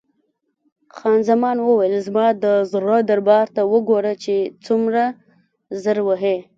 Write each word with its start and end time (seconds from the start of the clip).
خان 0.95 1.17
زمان 1.29 1.57
وویل: 1.61 1.93
زما 2.07 2.27
د 2.43 2.45
زړه 2.71 2.97
دربا 3.09 3.39
ته 3.55 3.61
وګوره 3.73 4.13
چې 4.23 4.35
څومره 4.65 5.03
زر 5.83 5.97
وهي. 6.07 6.37